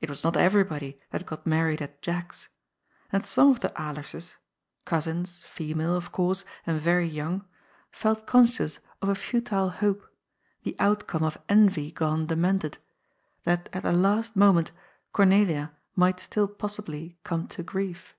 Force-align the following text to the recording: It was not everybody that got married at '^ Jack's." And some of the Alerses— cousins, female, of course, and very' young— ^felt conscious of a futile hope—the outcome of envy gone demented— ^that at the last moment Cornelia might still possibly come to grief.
It 0.00 0.08
was 0.08 0.24
not 0.24 0.34
everybody 0.34 0.98
that 1.10 1.26
got 1.26 1.46
married 1.46 1.82
at 1.82 1.98
'^ 1.98 2.00
Jack's." 2.00 2.48
And 3.12 3.22
some 3.26 3.50
of 3.50 3.60
the 3.60 3.68
Alerses— 3.78 4.38
cousins, 4.86 5.42
female, 5.42 5.94
of 5.94 6.10
course, 6.10 6.46
and 6.66 6.80
very' 6.80 7.06
young— 7.20 7.44
^felt 8.02 8.24
conscious 8.24 8.78
of 9.02 9.10
a 9.10 9.14
futile 9.14 9.68
hope—the 9.68 10.74
outcome 10.78 11.22
of 11.22 11.36
envy 11.50 11.90
gone 11.92 12.24
demented— 12.24 12.78
^that 13.46 13.66
at 13.74 13.82
the 13.82 13.92
last 13.92 14.34
moment 14.34 14.72
Cornelia 15.12 15.72
might 15.94 16.18
still 16.18 16.48
possibly 16.48 17.18
come 17.22 17.46
to 17.48 17.62
grief. 17.62 18.16